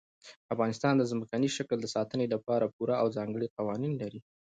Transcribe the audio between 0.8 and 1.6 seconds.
د ځمکني